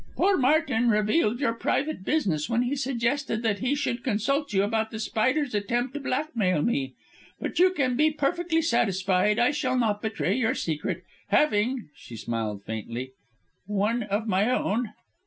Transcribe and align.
Poor 0.15 0.35
Martin 0.35 0.89
revealed 0.89 1.39
your 1.39 1.53
private 1.53 2.03
business 2.03 2.49
when 2.49 2.63
he 2.63 2.75
suggested 2.75 3.43
that 3.43 3.59
he 3.59 3.75
should 3.75 4.03
consult 4.03 4.51
you 4.51 4.63
about 4.63 4.89
The 4.89 4.97
Spider's 4.99 5.53
attempt 5.53 5.93
to 5.93 5.99
blackmail 5.99 6.63
me. 6.63 6.95
But 7.39 7.59
you 7.59 7.69
can 7.69 7.95
be 7.95 8.09
perfectly 8.09 8.63
satisfied. 8.63 9.37
I 9.37 9.51
shall 9.51 9.77
not 9.77 10.01
betray 10.01 10.33
your 10.35 10.55
secret, 10.55 11.03
having," 11.27 11.89
she 11.95 12.17
smiled 12.17 12.63
faintly, 12.63 13.11
"one 13.67 14.01
of 14.01 14.27
my 14.27 14.49
own." 14.49 14.93